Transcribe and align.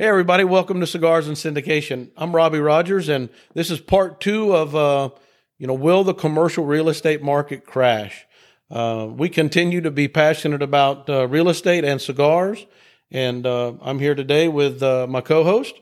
Hey, 0.00 0.06
everybody, 0.06 0.44
welcome 0.44 0.78
to 0.78 0.86
Cigars 0.86 1.26
and 1.26 1.36
Syndication. 1.36 2.10
I'm 2.16 2.32
Robbie 2.32 2.60
Rogers, 2.60 3.08
and 3.08 3.30
this 3.54 3.68
is 3.68 3.80
part 3.80 4.20
two 4.20 4.54
of, 4.54 4.76
uh, 4.76 5.10
you 5.58 5.66
know, 5.66 5.74
will 5.74 6.04
the 6.04 6.14
commercial 6.14 6.64
real 6.64 6.88
estate 6.88 7.20
market 7.20 7.66
crash? 7.66 8.24
Uh, 8.70 9.08
we 9.10 9.28
continue 9.28 9.80
to 9.80 9.90
be 9.90 10.06
passionate 10.06 10.62
about 10.62 11.10
uh, 11.10 11.26
real 11.26 11.48
estate 11.48 11.84
and 11.84 12.00
cigars, 12.00 12.64
and 13.10 13.44
uh, 13.44 13.72
I'm 13.82 13.98
here 13.98 14.14
today 14.14 14.46
with 14.46 14.84
uh, 14.84 15.08
my 15.08 15.20
co 15.20 15.42
host. 15.42 15.74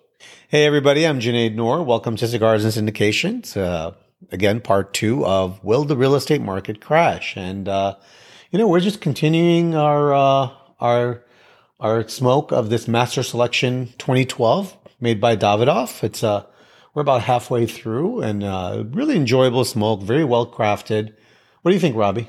Hey, 0.48 0.64
everybody, 0.64 1.06
I'm 1.06 1.20
Junaid 1.20 1.54
Noor. 1.54 1.82
Welcome 1.82 2.16
to 2.16 2.26
Cigars 2.26 2.64
and 2.64 2.72
Syndications. 2.72 3.54
Uh, 3.54 3.92
again, 4.32 4.62
part 4.62 4.94
two 4.94 5.26
of 5.26 5.62
Will 5.62 5.84
the 5.84 5.94
Real 5.94 6.14
Estate 6.14 6.40
Market 6.40 6.80
Crash? 6.80 7.36
And, 7.36 7.66
you 7.66 8.58
know, 8.58 8.66
we're 8.66 8.80
just 8.80 9.02
continuing 9.02 9.74
our, 9.74 10.14
our, 10.80 11.22
our 11.80 12.08
smoke 12.08 12.52
of 12.52 12.70
this 12.70 12.88
Master 12.88 13.22
Selection 13.22 13.88
2012 13.98 14.76
made 15.00 15.20
by 15.20 15.36
Davidoff. 15.36 16.02
It's 16.02 16.25
uh, 16.25 16.44
we're 16.94 17.02
about 17.02 17.22
halfway 17.22 17.66
through 17.66 18.22
and 18.22 18.43
uh, 18.43 18.85
really 18.90 19.16
enjoyable 19.16 19.64
smoke, 19.64 20.02
very 20.02 20.25
well 20.25 20.50
crafted. 20.50 21.14
What 21.62 21.71
do 21.71 21.75
you 21.75 21.80
think, 21.80 21.96
Robbie? 21.96 22.29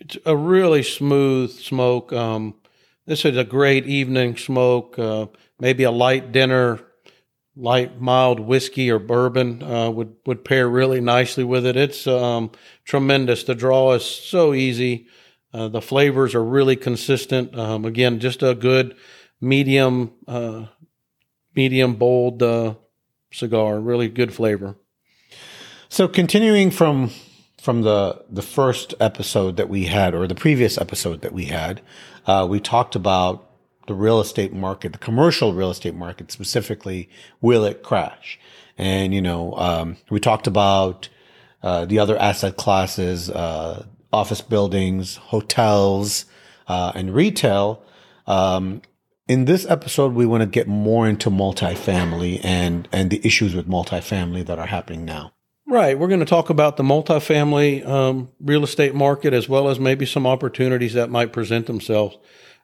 It's 0.00 0.18
a 0.26 0.36
really 0.36 0.82
smooth 0.82 1.52
smoke. 1.52 2.12
Um, 2.12 2.54
this 3.06 3.24
is 3.24 3.36
a 3.36 3.44
great 3.44 3.86
evening 3.86 4.36
smoke. 4.36 4.98
Uh, 4.98 5.26
maybe 5.60 5.84
a 5.84 5.92
light 5.92 6.32
dinner, 6.32 6.80
light 7.54 8.00
mild 8.00 8.40
whiskey 8.40 8.90
or 8.90 8.98
bourbon 8.98 9.62
uh, 9.62 9.90
would 9.90 10.16
would 10.26 10.44
pair 10.44 10.68
really 10.68 11.00
nicely 11.00 11.44
with 11.44 11.64
it. 11.64 11.76
It's 11.76 12.06
um, 12.08 12.50
tremendous. 12.84 13.44
The 13.44 13.54
draw 13.54 13.92
is 13.92 14.04
so 14.04 14.52
easy. 14.52 15.06
Uh, 15.56 15.68
the 15.68 15.80
flavors 15.80 16.34
are 16.34 16.44
really 16.44 16.76
consistent. 16.76 17.58
Um, 17.58 17.86
again, 17.86 18.20
just 18.20 18.42
a 18.42 18.54
good 18.54 18.94
medium, 19.40 20.12
uh, 20.28 20.66
medium 21.54 21.94
bold 21.94 22.42
uh, 22.42 22.74
cigar. 23.32 23.80
Really 23.80 24.10
good 24.10 24.34
flavor. 24.34 24.76
So, 25.88 26.08
continuing 26.08 26.70
from 26.70 27.10
from 27.58 27.82
the 27.82 28.22
the 28.28 28.42
first 28.42 28.92
episode 29.00 29.56
that 29.56 29.70
we 29.70 29.86
had, 29.86 30.14
or 30.14 30.26
the 30.26 30.34
previous 30.34 30.76
episode 30.76 31.22
that 31.22 31.32
we 31.32 31.46
had, 31.46 31.80
uh, 32.26 32.46
we 32.48 32.60
talked 32.60 32.94
about 32.94 33.50
the 33.86 33.94
real 33.94 34.20
estate 34.20 34.52
market, 34.52 34.92
the 34.92 34.98
commercial 34.98 35.54
real 35.54 35.70
estate 35.70 35.94
market 35.94 36.30
specifically. 36.30 37.08
Will 37.40 37.64
it 37.64 37.82
crash? 37.82 38.38
And 38.76 39.14
you 39.14 39.22
know, 39.22 39.54
um, 39.54 39.96
we 40.10 40.20
talked 40.20 40.46
about 40.46 41.08
uh, 41.62 41.86
the 41.86 41.98
other 41.98 42.18
asset 42.18 42.58
classes, 42.58 43.30
uh, 43.30 43.86
office 44.16 44.40
buildings, 44.40 45.16
hotels, 45.16 46.24
uh, 46.68 46.92
and 46.94 47.14
retail. 47.14 47.82
Um, 48.26 48.80
in 49.28 49.44
this 49.44 49.66
episode, 49.68 50.14
we 50.14 50.24
want 50.24 50.40
to 50.40 50.46
get 50.46 50.66
more 50.66 51.06
into 51.06 51.30
multifamily 51.30 52.40
and 52.42 52.88
and 52.92 53.10
the 53.10 53.20
issues 53.24 53.54
with 53.54 53.68
multifamily 53.68 54.46
that 54.46 54.58
are 54.58 54.66
happening 54.66 55.04
now. 55.04 55.32
Right. 55.68 55.98
We're 55.98 56.08
going 56.08 56.20
to 56.20 56.26
talk 56.26 56.48
about 56.48 56.76
the 56.76 56.84
multifamily 56.84 57.84
um, 57.86 58.30
real 58.40 58.62
estate 58.62 58.94
market 58.94 59.34
as 59.34 59.48
well 59.48 59.68
as 59.68 59.80
maybe 59.80 60.06
some 60.06 60.26
opportunities 60.26 60.94
that 60.94 61.10
might 61.10 61.32
present 61.32 61.66
themselves. 61.66 62.16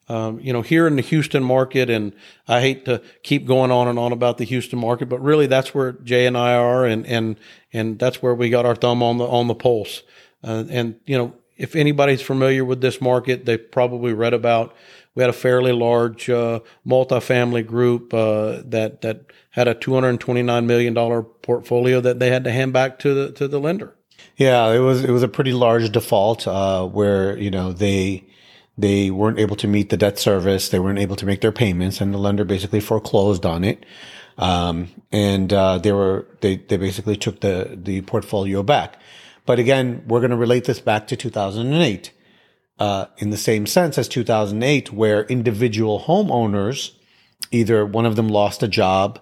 Um, 0.08 0.40
you 0.40 0.52
know, 0.52 0.62
here 0.62 0.86
in 0.86 0.96
the 0.96 1.02
Houston 1.02 1.42
market, 1.42 1.90
and 1.90 2.12
I 2.48 2.60
hate 2.60 2.84
to 2.86 3.02
keep 3.22 3.46
going 3.46 3.70
on 3.70 3.88
and 3.88 3.98
on 3.98 4.12
about 4.12 4.38
the 4.38 4.44
Houston 4.44 4.78
market, 4.78 5.08
but 5.08 5.20
really 5.20 5.46
that's 5.46 5.74
where 5.74 5.92
Jay 5.92 6.26
and 6.26 6.36
I 6.36 6.54
are, 6.54 6.84
and 6.84 7.06
and 7.06 7.36
and 7.72 7.98
that's 7.98 8.22
where 8.22 8.34
we 8.34 8.50
got 8.50 8.66
our 8.66 8.74
thumb 8.74 9.02
on 9.02 9.18
the 9.18 9.26
on 9.26 9.46
the 9.46 9.54
pulse. 9.54 10.02
Uh, 10.44 10.64
and 10.70 10.96
you 11.06 11.16
know, 11.16 11.34
if 11.56 11.76
anybody's 11.76 12.22
familiar 12.22 12.64
with 12.64 12.80
this 12.80 13.00
market, 13.00 13.44
they've 13.44 13.70
probably 13.70 14.12
read 14.12 14.34
about. 14.34 14.74
We 15.14 15.22
had 15.22 15.30
a 15.30 15.34
fairly 15.34 15.72
large 15.72 16.30
uh, 16.30 16.60
multifamily 16.86 17.66
group 17.66 18.14
uh, 18.14 18.62
that 18.64 19.02
that 19.02 19.26
had 19.50 19.68
a 19.68 19.74
two 19.74 19.94
hundred 19.94 20.18
twenty 20.20 20.42
nine 20.42 20.66
million 20.66 20.94
dollar 20.94 21.22
portfolio 21.22 22.00
that 22.00 22.18
they 22.18 22.30
had 22.30 22.44
to 22.44 22.52
hand 22.52 22.72
back 22.72 22.98
to 23.00 23.14
the 23.14 23.32
to 23.32 23.46
the 23.48 23.60
lender. 23.60 23.94
Yeah, 24.36 24.70
it 24.70 24.78
was 24.78 25.04
it 25.04 25.10
was 25.10 25.22
a 25.22 25.28
pretty 25.28 25.52
large 25.52 25.90
default 25.92 26.46
uh, 26.48 26.86
where 26.86 27.38
you 27.38 27.50
know 27.50 27.72
they 27.72 28.24
they 28.78 29.10
weren't 29.10 29.38
able 29.38 29.56
to 29.56 29.68
meet 29.68 29.90
the 29.90 29.96
debt 29.96 30.18
service, 30.18 30.70
they 30.70 30.78
weren't 30.78 30.98
able 30.98 31.16
to 31.16 31.26
make 31.26 31.42
their 31.42 31.52
payments, 31.52 32.00
and 32.00 32.14
the 32.14 32.18
lender 32.18 32.44
basically 32.44 32.80
foreclosed 32.80 33.44
on 33.44 33.64
it. 33.64 33.84
Um, 34.38 34.88
and 35.12 35.52
uh, 35.52 35.78
they 35.78 35.92
were 35.92 36.26
they 36.40 36.56
they 36.56 36.78
basically 36.78 37.16
took 37.16 37.40
the 37.40 37.78
the 37.80 38.00
portfolio 38.02 38.62
back. 38.62 38.98
But 39.44 39.58
again, 39.58 40.04
we're 40.06 40.20
going 40.20 40.30
to 40.30 40.36
relate 40.36 40.64
this 40.64 40.80
back 40.80 41.08
to 41.08 41.16
2008 41.16 42.12
uh, 42.78 43.06
in 43.18 43.30
the 43.30 43.36
same 43.36 43.66
sense 43.66 43.98
as 43.98 44.08
2008, 44.08 44.92
where 44.92 45.24
individual 45.24 46.00
homeowners, 46.00 46.92
either 47.50 47.84
one 47.84 48.06
of 48.06 48.16
them 48.16 48.28
lost 48.28 48.62
a 48.62 48.68
job 48.68 49.20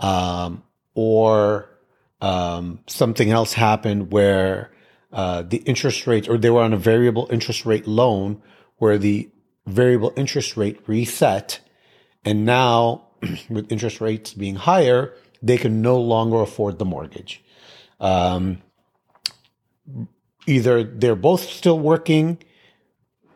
um, 0.00 0.62
or 0.94 1.68
um, 2.20 2.80
something 2.86 3.30
else 3.30 3.54
happened 3.54 4.12
where 4.12 4.72
uh, 5.12 5.42
the 5.42 5.58
interest 5.58 6.06
rates, 6.06 6.28
or 6.28 6.38
they 6.38 6.50
were 6.50 6.62
on 6.62 6.72
a 6.72 6.78
variable 6.78 7.28
interest 7.30 7.66
rate 7.66 7.86
loan 7.86 8.42
where 8.78 8.98
the 8.98 9.30
variable 9.66 10.12
interest 10.16 10.56
rate 10.56 10.80
reset. 10.86 11.60
And 12.24 12.44
now, 12.44 13.08
with 13.48 13.70
interest 13.70 14.00
rates 14.00 14.32
being 14.34 14.56
higher, 14.56 15.14
they 15.42 15.58
can 15.58 15.82
no 15.82 16.00
longer 16.00 16.40
afford 16.40 16.78
the 16.78 16.84
mortgage. 16.84 17.42
Um, 18.00 18.62
either 20.46 20.82
they're 20.84 21.16
both 21.16 21.42
still 21.42 21.78
working, 21.78 22.38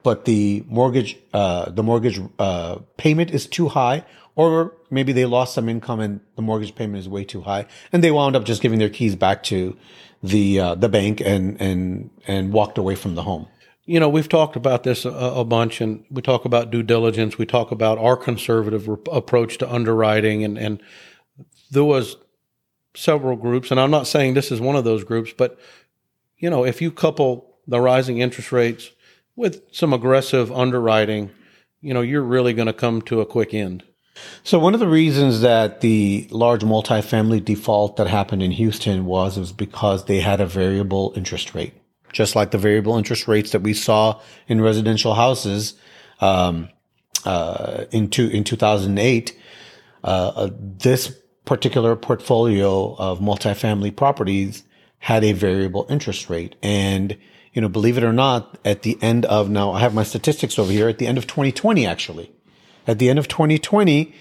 but 0.03 0.25
the 0.25 0.65
mortgage 0.69 1.17
uh, 1.33 1.71
the 1.71 1.83
mortgage 1.83 2.21
uh, 2.39 2.77
payment 2.97 3.31
is 3.31 3.47
too 3.47 3.69
high, 3.69 4.05
or 4.35 4.73
maybe 4.91 5.13
they 5.13 5.25
lost 5.25 5.55
some 5.55 5.69
income 5.69 6.01
and 6.01 6.21
the 6.37 6.43
mortgage 6.43 6.75
payment 6.75 6.99
is 6.99 7.09
way 7.09 7.25
too 7.25 7.43
high, 7.43 7.67
and 7.93 8.05
they 8.05 8.11
wound 8.11 8.37
up 8.37 8.45
just 8.45 8.63
giving 8.63 8.79
their 8.79 8.91
keys 8.91 9.17
back 9.17 9.43
to 9.45 9.77
the 10.23 10.61
uh, 10.61 10.75
the 10.75 10.89
bank 10.89 11.21
and 11.21 11.61
and 11.61 12.11
and 12.27 12.53
walked 12.53 12.79
away 12.79 12.95
from 12.95 13.15
the 13.15 13.23
home. 13.23 13.47
You 13.85 14.01
know, 14.01 14.09
we've 14.09 14.29
talked 14.29 14.57
about 14.57 14.83
this 14.83 15.05
a, 15.05 15.11
a 15.11 15.45
bunch, 15.45 15.81
and 15.81 16.05
we 16.11 16.21
talk 16.21 16.45
about 16.45 16.71
due 16.71 16.83
diligence. 16.83 17.39
We 17.39 17.47
talk 17.47 17.71
about 17.71 17.99
our 17.99 18.17
conservative 18.17 18.89
re- 18.89 18.97
approach 19.13 19.59
to 19.59 19.73
underwriting, 19.73 20.45
and 20.45 20.59
and 20.59 20.83
there 21.71 21.85
was 21.85 22.17
several 22.95 23.37
groups, 23.37 23.71
and 23.71 23.79
I'm 23.79 23.91
not 23.91 24.07
saying 24.07 24.35
this 24.35 24.51
is 24.51 24.61
one 24.61 24.77
of 24.77 24.85
those 24.85 25.05
groups, 25.05 25.33
but 25.37 25.59
you 26.39 26.51
know, 26.51 26.65
if 26.65 26.81
you 26.81 26.91
couple 26.91 27.57
the 27.67 27.81
rising 27.81 28.19
interest 28.19 28.53
rates 28.53 28.91
with 29.35 29.63
some 29.73 29.93
aggressive 29.93 30.53
underwriting, 30.53 31.31
you 31.81 31.95
know, 31.95 32.01
you're 32.01 32.23
really 32.23 32.53
going 32.53 32.67
to 32.67 32.73
come 32.73 33.03
to 33.03 33.21
a 33.21 33.27
quick 33.27 33.53
end. 33.55 33.85
So 34.43 34.59
one 34.59 34.73
of 34.73 34.81
the 34.81 34.89
reasons 34.89 35.43
that 35.43 35.83
the 35.83 36.27
large 36.31 36.63
multifamily 36.63 37.45
default 37.45 37.97
that 37.97 38.07
happened 38.07 38.43
in 38.43 38.51
Houston 38.51 39.05
was 39.05 39.39
was 39.39 39.53
because 39.53 40.07
they 40.07 40.21
had 40.21 40.41
a 40.41 40.47
variable 40.47 41.13
interest 41.17 41.55
rate, 41.55 41.75
just 42.13 42.35
like 42.35 42.51
the 42.51 42.59
variable 42.59 42.97
interest 42.97 43.29
rates 43.29 43.51
that 43.53 43.63
we 43.63 43.75
saw 43.75 44.21
in 44.49 44.61
residential 44.61 45.15
houses 45.15 45.75
um, 46.21 46.71
uh, 47.27 47.85
in 47.91 48.09
two, 48.09 48.29
in 48.29 48.43
2008. 48.43 49.39
Uh, 50.03 50.07
uh, 50.07 50.51
this 50.59 51.15
particular 51.45 51.95
portfolio 51.95 52.95
of 52.97 53.21
multifamily 53.21 53.95
properties 53.95 54.63
had 55.07 55.23
a 55.23 55.31
variable 55.31 55.87
interest 55.89 56.29
rate. 56.29 56.57
And, 56.65 57.17
you 57.53 57.63
know, 57.63 57.69
believe 57.69 57.97
it 57.97 58.03
or 58.03 58.13
not, 58.13 58.59
at 58.65 58.83
the 58.83 58.99
end 59.01 59.25
of 59.27 59.49
now, 59.49 59.71
I 59.71 59.79
have 59.79 59.95
my 59.95 60.03
statistics 60.03 60.59
over 60.59 60.73
here, 60.73 60.89
at 60.89 60.99
the 60.99 61.07
end 61.07 61.17
of 61.17 61.29
2020, 61.29 61.87
actually, 61.87 62.33
at 62.89 62.99
the 62.99 63.09
end 63.09 63.17
of 63.17 63.29
2020, 63.29 64.13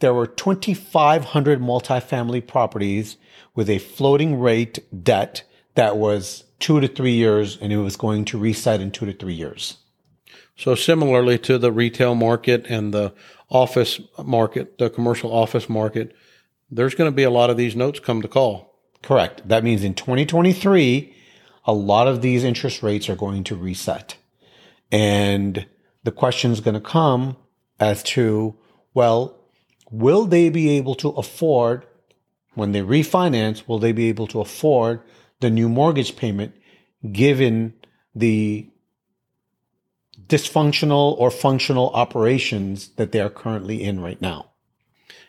there 0.00 0.12
were 0.12 0.26
2,500 0.26 1.60
multifamily 1.60 2.46
properties 2.46 3.16
with 3.54 3.70
a 3.70 3.78
floating 3.78 4.38
rate 4.38 4.80
debt 5.02 5.44
that 5.76 5.96
was 5.96 6.44
two 6.58 6.78
to 6.78 6.88
three 6.88 7.14
years 7.14 7.56
and 7.56 7.72
it 7.72 7.78
was 7.78 7.96
going 7.96 8.26
to 8.26 8.36
reset 8.36 8.82
in 8.82 8.90
two 8.90 9.06
to 9.06 9.14
three 9.14 9.32
years. 9.32 9.78
So 10.58 10.74
similarly 10.74 11.38
to 11.38 11.56
the 11.56 11.72
retail 11.72 12.14
market 12.14 12.66
and 12.68 12.92
the 12.92 13.14
office 13.48 13.98
market, 14.22 14.76
the 14.76 14.90
commercial 14.90 15.32
office 15.32 15.70
market, 15.70 16.14
there's 16.70 16.94
going 16.94 17.10
to 17.10 17.16
be 17.16 17.22
a 17.22 17.30
lot 17.30 17.48
of 17.48 17.56
these 17.56 17.74
notes 17.74 17.98
come 17.98 18.20
to 18.20 18.28
call. 18.28 18.73
Correct. 19.04 19.46
That 19.46 19.64
means 19.64 19.84
in 19.84 19.92
2023, 19.92 21.14
a 21.66 21.72
lot 21.74 22.08
of 22.08 22.22
these 22.22 22.42
interest 22.42 22.82
rates 22.82 23.10
are 23.10 23.14
going 23.14 23.44
to 23.44 23.54
reset. 23.54 24.16
And 24.90 25.66
the 26.04 26.10
question 26.10 26.52
is 26.52 26.60
going 26.60 26.72
to 26.72 26.80
come 26.80 27.36
as 27.78 28.02
to, 28.04 28.56
well, 28.94 29.36
will 29.90 30.24
they 30.24 30.48
be 30.48 30.70
able 30.70 30.94
to 30.94 31.10
afford, 31.10 31.84
when 32.54 32.72
they 32.72 32.80
refinance, 32.80 33.68
will 33.68 33.78
they 33.78 33.92
be 33.92 34.08
able 34.08 34.26
to 34.28 34.40
afford 34.40 35.02
the 35.40 35.50
new 35.50 35.68
mortgage 35.68 36.16
payment 36.16 36.54
given 37.12 37.74
the 38.14 38.70
dysfunctional 40.26 41.14
or 41.18 41.30
functional 41.30 41.90
operations 41.90 42.88
that 42.96 43.12
they 43.12 43.20
are 43.20 43.28
currently 43.28 43.82
in 43.82 44.00
right 44.00 44.22
now? 44.22 44.53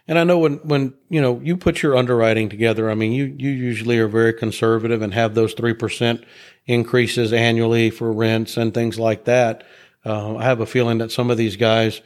And 0.08 0.20
I 0.20 0.24
know 0.24 0.38
when, 0.38 0.56
when, 0.58 0.94
you 1.10 1.20
know, 1.20 1.40
you 1.44 1.58
put 1.58 1.82
your 1.82 1.98
underwriting 1.98 2.48
together, 2.48 2.92
I 2.92 2.96
mean, 2.96 3.12
you, 3.12 3.26
you 3.38 3.50
usually 3.50 3.98
are 3.98 4.08
very 4.08 4.34
conservative 4.34 5.02
and 5.02 5.14
have 5.14 5.34
those 5.34 5.56
3% 5.56 6.24
increases 6.68 7.34
annually 7.34 7.90
for 7.90 8.12
rents 8.12 8.56
and 8.56 8.74
things 8.74 9.00
like 9.00 9.26
that. 9.26 9.64
Uh, 10.06 10.36
I 10.36 10.44
have 10.44 10.60
a 10.60 10.68
feeling 10.68 11.00
that 11.00 11.12
some 11.12 11.32
of 11.32 11.38
these 11.38 11.56
guys, 11.56 12.02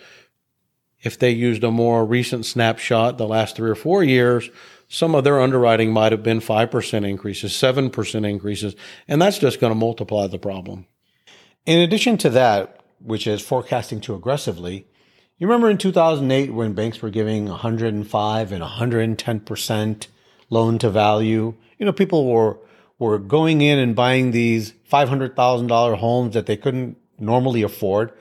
if 1.01 1.19
they 1.19 1.31
used 1.31 1.63
a 1.63 1.71
more 1.71 2.05
recent 2.05 2.45
snapshot, 2.45 3.17
the 3.17 3.27
last 3.27 3.57
three 3.57 3.69
or 3.69 3.75
four 3.75 4.01
years, 4.03 4.49
some 4.87 5.13
of 5.13 5.23
their 5.25 5.41
underwriting 5.41 5.91
might 5.91 6.13
have 6.13 6.23
been 6.23 6.39
5% 6.39 7.07
increases, 7.07 7.51
7% 7.51 8.29
increases, 8.29 8.75
and 9.07 9.21
that's 9.21 9.37
just 9.37 9.59
going 9.59 9.71
to 9.71 9.75
multiply 9.75 10.27
the 10.27 10.39
problem. 10.39 10.87
In 11.65 11.79
addition 11.79 12.17
to 12.19 12.29
that, 12.31 12.81
which 12.99 13.27
is 13.27 13.41
forecasting 13.41 14.01
too 14.01 14.15
aggressively, 14.15 14.87
you 15.39 15.47
remember 15.47 15.69
in 15.69 15.77
2008 15.77 16.53
when 16.53 16.73
banks 16.73 17.01
were 17.01 17.09
giving 17.09 17.47
105 17.47 18.51
and 18.51 18.63
110% 18.63 20.07
loan 20.49 20.77
to 20.79 20.89
value? 20.89 21.55
You 21.77 21.85
know, 21.85 21.93
people 21.93 22.31
were 22.31 22.57
were 22.99 23.17
going 23.17 23.61
in 23.61 23.79
and 23.79 23.95
buying 23.95 24.31
these 24.31 24.73
$500,000 24.91 25.97
homes 25.97 26.33
that 26.33 26.47
they 26.47 26.57
couldn't 26.57 26.97
normally 27.17 27.61
afford 27.61 28.11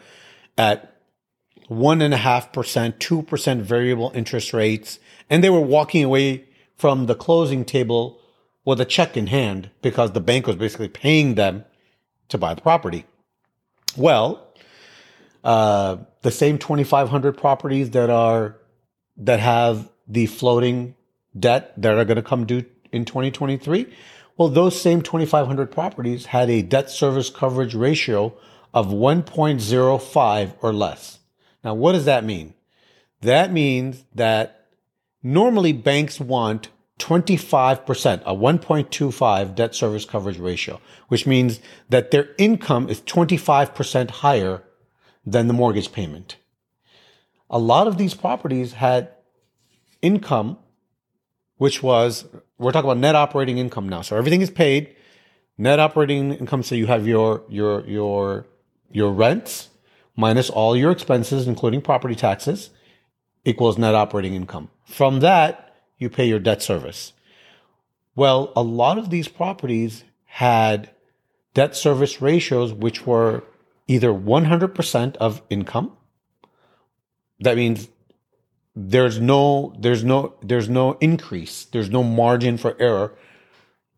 at 0.56 0.94
one 1.66 2.00
and 2.00 2.14
a 2.14 2.18
half 2.18 2.52
percent, 2.52 3.00
two 3.00 3.22
percent 3.22 3.62
variable 3.62 4.12
interest 4.14 4.52
rates, 4.52 5.00
and 5.28 5.42
they 5.42 5.50
were 5.50 5.60
walking 5.60 6.04
away 6.04 6.44
from 6.76 7.06
the 7.06 7.14
closing 7.14 7.64
table 7.64 8.20
with 8.64 8.80
a 8.80 8.84
check 8.84 9.16
in 9.16 9.26
hand 9.26 9.70
because 9.82 10.12
the 10.12 10.20
bank 10.20 10.46
was 10.46 10.56
basically 10.56 10.88
paying 10.88 11.34
them 11.34 11.64
to 12.28 12.38
buy 12.38 12.54
the 12.54 12.62
property. 12.62 13.04
Well, 13.96 14.47
uh, 15.44 15.96
the 16.22 16.30
same 16.30 16.58
2,500 16.58 17.36
properties 17.36 17.90
that 17.90 18.10
are 18.10 18.56
that 19.16 19.40
have 19.40 19.90
the 20.06 20.26
floating 20.26 20.94
debt 21.38 21.72
that 21.80 21.96
are 21.96 22.04
going 22.04 22.16
to 22.16 22.22
come 22.22 22.46
due 22.46 22.64
in 22.92 23.04
2023. 23.04 23.92
Well, 24.36 24.48
those 24.48 24.80
same 24.80 25.02
2,500 25.02 25.70
properties 25.70 26.26
had 26.26 26.48
a 26.48 26.62
debt 26.62 26.90
service 26.90 27.28
coverage 27.28 27.74
ratio 27.74 28.34
of 28.72 28.86
1.05 28.88 30.52
or 30.62 30.72
less. 30.72 31.18
Now, 31.64 31.74
what 31.74 31.92
does 31.92 32.04
that 32.04 32.24
mean? 32.24 32.54
That 33.20 33.52
means 33.52 34.04
that 34.14 34.66
normally 35.22 35.72
banks 35.72 36.20
want 36.20 36.68
25%, 37.00 38.22
a 38.24 38.34
1.25 38.34 39.54
debt 39.54 39.74
service 39.74 40.04
coverage 40.04 40.38
ratio, 40.38 40.80
which 41.08 41.26
means 41.26 41.60
that 41.88 42.10
their 42.10 42.30
income 42.38 42.88
is 42.88 43.00
25% 43.02 44.10
higher 44.10 44.62
than 45.32 45.46
the 45.46 45.54
mortgage 45.54 45.92
payment. 45.92 46.36
A 47.50 47.58
lot 47.58 47.86
of 47.86 47.98
these 47.98 48.14
properties 48.14 48.74
had 48.74 49.10
income, 50.02 50.58
which 51.56 51.82
was, 51.82 52.24
we're 52.58 52.72
talking 52.72 52.90
about 52.90 53.00
net 53.00 53.14
operating 53.14 53.58
income 53.58 53.88
now. 53.88 54.02
So 54.02 54.16
everything 54.16 54.40
is 54.40 54.50
paid. 54.50 54.94
Net 55.56 55.78
operating 55.78 56.34
income. 56.34 56.62
So 56.62 56.74
you 56.74 56.86
have 56.86 57.06
your, 57.06 57.42
your, 57.48 57.84
your, 57.86 58.46
your 58.90 59.12
rents 59.12 59.70
minus 60.16 60.50
all 60.50 60.76
your 60.76 60.90
expenses, 60.90 61.46
including 61.46 61.80
property 61.80 62.14
taxes, 62.14 62.70
equals 63.44 63.78
net 63.78 63.94
operating 63.94 64.34
income. 64.34 64.70
From 64.84 65.20
that, 65.20 65.76
you 65.98 66.08
pay 66.08 66.26
your 66.26 66.38
debt 66.38 66.62
service. 66.62 67.12
Well, 68.14 68.52
a 68.56 68.62
lot 68.62 68.98
of 68.98 69.10
these 69.10 69.28
properties 69.28 70.04
had 70.24 70.90
debt 71.54 71.76
service 71.76 72.20
ratios 72.20 72.72
which 72.72 73.06
were 73.06 73.42
either 73.88 74.12
100% 74.12 75.16
of 75.16 75.42
income. 75.50 75.96
That 77.40 77.56
means 77.56 77.88
there's 78.76 79.18
no 79.18 79.74
there's 79.80 80.04
no 80.04 80.34
there's 80.40 80.68
no 80.68 80.92
increase, 81.00 81.64
there's 81.64 81.90
no 81.90 82.04
margin 82.04 82.58
for 82.58 82.76
error 82.80 83.16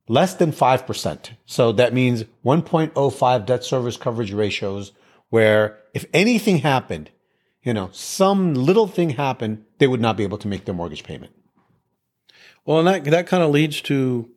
less 0.08 0.34
than 0.34 0.50
5%. 0.50 1.30
So 1.46 1.70
that 1.70 1.94
means 1.94 2.24
1.05 2.44 3.46
debt 3.46 3.62
service 3.62 3.96
coverage 3.96 4.32
ratios 4.32 4.90
where 5.28 5.78
if 5.94 6.04
anything 6.12 6.58
happened, 6.58 7.10
you 7.62 7.72
know, 7.72 7.90
some 7.92 8.54
little 8.54 8.88
thing 8.88 9.10
happened, 9.10 9.64
they 9.78 9.86
would 9.86 10.00
not 10.00 10.16
be 10.16 10.24
able 10.24 10.38
to 10.38 10.48
make 10.48 10.64
their 10.64 10.74
mortgage 10.74 11.04
payment. 11.04 11.32
Well, 12.64 12.80
and 12.80 12.88
that 12.88 13.04
that 13.04 13.26
kind 13.28 13.42
of 13.42 13.50
leads 13.50 13.80
to, 13.82 14.28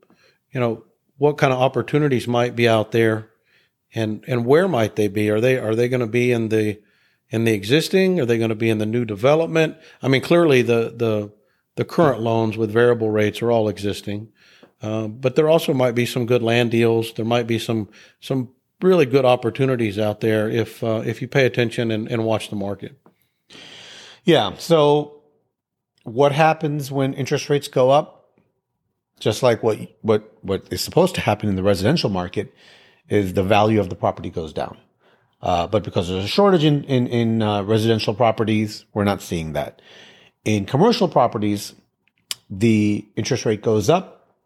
you 0.51 0.59
know, 0.59 0.83
what 1.17 1.37
kind 1.37 1.51
of 1.51 1.59
opportunities 1.59 2.27
might 2.27 2.55
be 2.55 2.67
out 2.69 2.91
there, 2.91 3.29
and 3.95 4.23
and 4.27 4.45
where 4.45 4.67
might 4.67 4.95
they 4.95 5.07
be? 5.07 5.29
Are 5.29 5.41
they 5.41 5.57
are 5.57 5.75
they 5.75 5.87
going 5.87 6.01
to 6.01 6.07
be 6.07 6.31
in 6.31 6.49
the 6.49 6.79
in 7.29 7.45
the 7.45 7.53
existing? 7.53 8.19
Are 8.19 8.25
they 8.25 8.37
going 8.37 8.49
to 8.49 8.55
be 8.55 8.69
in 8.69 8.77
the 8.77 8.85
new 8.85 9.05
development? 9.05 9.77
I 10.01 10.07
mean, 10.07 10.21
clearly 10.21 10.61
the 10.61 10.93
the 10.95 11.31
the 11.75 11.85
current 11.85 12.21
loans 12.21 12.57
with 12.57 12.71
variable 12.71 13.09
rates 13.09 13.41
are 13.41 13.51
all 13.51 13.67
existing, 13.67 14.31
uh, 14.81 15.07
but 15.07 15.35
there 15.35 15.49
also 15.49 15.73
might 15.73 15.95
be 15.95 16.05
some 16.05 16.25
good 16.25 16.43
land 16.43 16.71
deals. 16.71 17.13
There 17.13 17.25
might 17.25 17.47
be 17.47 17.59
some 17.59 17.89
some 18.19 18.49
really 18.81 19.05
good 19.05 19.25
opportunities 19.25 19.97
out 19.97 20.19
there 20.19 20.49
if 20.49 20.83
uh, 20.83 21.01
if 21.05 21.21
you 21.21 21.27
pay 21.27 21.45
attention 21.45 21.89
and, 21.89 22.07
and 22.11 22.23
watch 22.25 22.49
the 22.49 22.55
market. 22.55 22.99
Yeah. 24.23 24.55
So, 24.57 25.21
what 26.03 26.31
happens 26.31 26.91
when 26.91 27.13
interest 27.13 27.49
rates 27.49 27.67
go 27.67 27.89
up? 27.89 28.19
Just 29.19 29.41
like 29.41 29.63
what 29.63 29.79
what 30.01 30.37
what 30.41 30.67
is 30.71 30.81
supposed 30.81 31.15
to 31.15 31.21
happen 31.21 31.49
in 31.49 31.55
the 31.55 31.63
residential 31.63 32.09
market, 32.09 32.53
is 33.09 33.33
the 33.33 33.43
value 33.43 33.79
of 33.79 33.89
the 33.89 33.95
property 33.95 34.29
goes 34.29 34.53
down. 34.53 34.77
Uh, 35.41 35.67
but 35.67 35.83
because 35.83 36.07
there's 36.07 36.23
a 36.23 36.27
shortage 36.27 36.63
in 36.63 36.83
in, 36.85 37.07
in 37.07 37.41
uh, 37.41 37.63
residential 37.63 38.13
properties, 38.13 38.85
we're 38.93 39.03
not 39.03 39.21
seeing 39.21 39.53
that. 39.53 39.81
In 40.45 40.65
commercial 40.65 41.07
properties, 41.07 41.73
the 42.49 43.05
interest 43.15 43.45
rate 43.45 43.61
goes 43.61 43.89
up, 43.89 44.37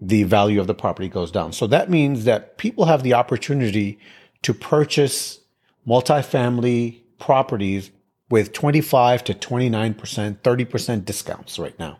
the 0.00 0.24
value 0.24 0.60
of 0.60 0.66
the 0.66 0.74
property 0.74 1.08
goes 1.08 1.30
down. 1.30 1.52
So 1.52 1.66
that 1.68 1.90
means 1.90 2.24
that 2.24 2.58
people 2.58 2.84
have 2.84 3.02
the 3.02 3.14
opportunity 3.14 3.98
to 4.42 4.52
purchase 4.52 5.40
multifamily 5.86 7.00
properties 7.18 7.90
with 8.30 8.52
25 8.52 9.24
to 9.24 9.34
29%, 9.34 10.38
30% 10.38 11.04
discounts 11.04 11.58
right 11.58 11.78
now. 11.78 11.98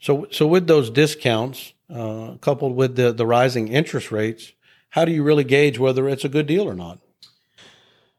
So, 0.00 0.26
so 0.30 0.46
with 0.46 0.66
those 0.66 0.90
discounts, 0.90 1.72
uh, 1.92 2.36
coupled 2.40 2.76
with 2.76 2.96
the, 2.96 3.12
the 3.12 3.26
rising 3.26 3.68
interest 3.68 4.12
rates, 4.12 4.52
how 4.90 5.04
do 5.04 5.12
you 5.12 5.22
really 5.22 5.44
gauge 5.44 5.78
whether 5.78 6.08
it's 6.08 6.24
a 6.24 6.28
good 6.28 6.46
deal 6.46 6.68
or 6.68 6.74
not? 6.74 6.98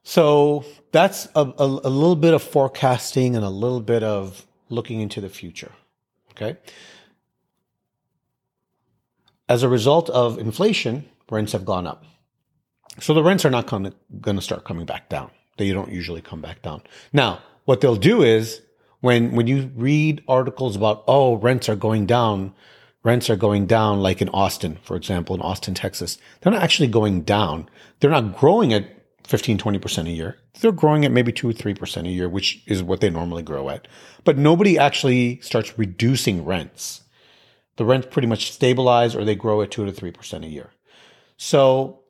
So 0.04 0.66
that's 0.92 1.28
a, 1.36 1.42
a, 1.42 1.66
a 1.66 1.92
little 1.92 2.16
bit 2.16 2.34
of 2.34 2.42
forecasting 2.42 3.36
and 3.36 3.46
a 3.46 3.50
little 3.50 3.82
bit 3.82 4.04
of 4.04 4.48
looking 4.70 5.00
into 5.00 5.22
the 5.22 5.30
future. 5.30 5.72
Okay. 6.32 6.58
As 9.48 9.64
a 9.64 9.70
result 9.70 10.10
of 10.10 10.40
inflation, 10.40 11.06
rents 11.30 11.52
have 11.52 11.66
gone 11.66 11.86
up. 11.86 12.06
So 13.00 13.14
the 13.14 13.24
rents 13.24 13.46
are 13.46 13.50
not 13.50 13.68
going 13.68 13.94
to 14.36 14.42
start 14.42 14.64
coming 14.64 14.86
back 14.86 15.10
down. 15.10 15.30
They 15.58 15.72
don't 15.72 15.92
usually 15.92 16.22
come 16.22 16.42
back 16.42 16.62
down. 16.62 16.82
Now, 17.14 17.42
what 17.66 17.82
they'll 17.82 17.96
do 17.96 18.24
is 18.24 18.62
when 19.02 19.32
when 19.36 19.48
you 19.48 19.72
read 19.76 20.24
articles 20.28 20.76
about 20.76 21.04
oh 21.08 21.36
rents 21.36 21.70
are 21.70 21.76
going 21.76 22.06
down 22.06 22.54
rents 23.04 23.30
are 23.30 23.36
going 23.36 23.66
down 23.66 24.02
like 24.02 24.22
in 24.22 24.30
austin 24.30 24.78
for 24.84 24.96
example 24.96 25.36
in 25.36 25.42
austin 25.42 25.74
texas 25.74 26.18
they're 26.42 26.54
not 26.54 26.62
actually 26.62 26.88
going 26.88 27.22
down 27.22 27.70
they're 28.00 28.12
not 28.12 28.38
growing 28.38 28.74
at 28.74 28.86
15 29.24 29.58
20% 29.58 30.08
a 30.08 30.12
year 30.12 30.38
they're 30.60 30.72
growing 30.72 31.06
at 31.06 31.12
maybe 31.12 31.32
2 31.32 31.50
or 31.50 31.54
3% 31.54 32.06
a 32.06 32.10
year 32.10 32.28
which 32.28 32.62
is 32.68 32.84
what 32.84 33.02
they 33.02 33.10
normally 33.10 33.44
grow 33.44 33.70
at 33.70 33.88
but 34.24 34.38
nobody 34.38 34.78
actually 34.78 35.40
starts 35.42 35.78
reducing 35.78 36.44
rents 36.44 37.04
the 37.78 37.86
rents 37.86 38.08
pretty 38.12 38.28
much 38.28 38.52
stabilize 38.52 39.16
or 39.16 39.24
they 39.24 39.36
grow 39.36 39.62
at 39.62 39.72
2 39.72 39.86
to 39.86 39.92
3% 39.92 40.44
a 40.44 40.48
year 40.48 40.72
so 41.38 42.02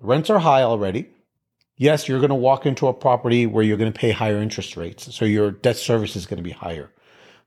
rents 0.00 0.30
are 0.30 0.40
high 0.40 0.62
already 0.62 1.08
yes, 1.78 2.08
you're 2.08 2.20
going 2.20 2.28
to 2.28 2.34
walk 2.34 2.66
into 2.66 2.88
a 2.88 2.92
property 2.92 3.46
where 3.46 3.64
you're 3.64 3.78
going 3.78 3.92
to 3.92 3.98
pay 3.98 4.10
higher 4.10 4.38
interest 4.38 4.76
rates. 4.76 5.14
So 5.14 5.24
your 5.24 5.50
debt 5.50 5.76
service 5.76 6.16
is 6.16 6.26
going 6.26 6.36
to 6.36 6.42
be 6.42 6.50
higher. 6.50 6.90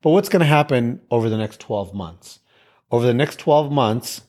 But 0.02 0.12
what's 0.12 0.30
going 0.30 0.40
to 0.40 0.48
happen 0.48 1.02
over 1.12 1.30
the 1.30 1.38
next 1.38 1.60
12 1.60 1.94
months? 1.94 2.40
Over 2.92 3.06
the 3.06 3.14
next 3.14 3.40
12 3.40 3.72
months, 3.72 4.22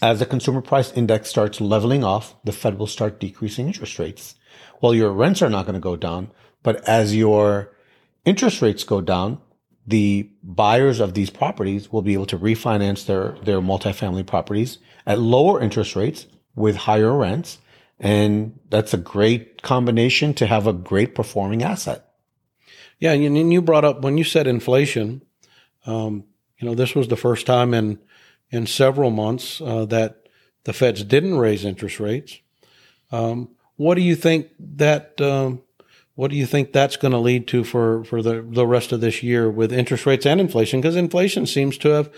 as 0.00 0.20
the 0.20 0.26
consumer 0.26 0.60
price 0.60 0.92
index 0.92 1.28
starts 1.28 1.60
leveling 1.60 2.04
off, 2.04 2.34
the 2.44 2.52
Fed 2.52 2.78
will 2.78 2.86
start 2.86 3.20
decreasing 3.20 3.66
interest 3.66 3.98
rates. 3.98 4.34
Well, 4.80 4.94
your 4.94 5.12
rents 5.12 5.42
are 5.42 5.50
not 5.50 5.66
going 5.66 5.74
to 5.74 5.80
go 5.80 5.96
down, 5.96 6.30
but 6.62 6.86
as 6.88 7.16
your 7.16 7.76
interest 8.24 8.62
rates 8.62 8.84
go 8.84 9.00
down, 9.00 9.38
the 9.86 10.30
buyers 10.42 11.00
of 11.00 11.14
these 11.14 11.30
properties 11.30 11.92
will 11.92 12.02
be 12.02 12.14
able 12.14 12.26
to 12.26 12.38
refinance 12.38 13.04
their, 13.06 13.36
their 13.42 13.60
multifamily 13.60 14.26
properties 14.26 14.78
at 15.04 15.18
lower 15.18 15.60
interest 15.60 15.96
rates 15.96 16.26
with 16.54 16.76
higher 16.76 17.12
rents 17.12 17.58
and 18.00 18.58
that's 18.70 18.92
a 18.92 18.98
great 18.98 19.62
combination 19.62 20.34
to 20.34 20.46
have 20.46 20.66
a 20.66 20.72
great 20.72 21.14
performing 21.14 21.62
asset. 21.62 22.10
Yeah, 22.98 23.12
and 23.12 23.52
you 23.52 23.62
brought 23.62 23.84
up 23.84 24.02
when 24.02 24.18
you 24.18 24.24
said 24.24 24.46
inflation. 24.46 25.22
Um, 25.86 26.24
you 26.58 26.68
know, 26.68 26.74
this 26.74 26.94
was 26.94 27.08
the 27.08 27.16
first 27.16 27.46
time 27.46 27.74
in 27.74 27.98
in 28.50 28.66
several 28.66 29.10
months 29.10 29.60
uh, 29.60 29.84
that 29.86 30.28
the 30.64 30.72
Feds 30.72 31.02
didn't 31.04 31.38
raise 31.38 31.64
interest 31.64 32.00
rates. 32.00 32.38
Um, 33.10 33.50
what 33.76 33.96
do 33.96 34.02
you 34.02 34.14
think 34.14 34.50
that 34.58 35.20
um, 35.20 35.62
what 36.14 36.30
do 36.30 36.36
you 36.36 36.46
think 36.46 36.72
that's 36.72 36.96
going 36.96 37.12
to 37.12 37.18
lead 37.18 37.48
to 37.48 37.64
for 37.64 38.04
for 38.04 38.22
the 38.22 38.42
the 38.42 38.66
rest 38.66 38.92
of 38.92 39.00
this 39.00 39.22
year 39.22 39.50
with 39.50 39.72
interest 39.72 40.06
rates 40.06 40.26
and 40.26 40.40
inflation? 40.40 40.80
Because 40.80 40.96
inflation 40.96 41.46
seems 41.46 41.76
to 41.78 41.88
have 41.90 42.10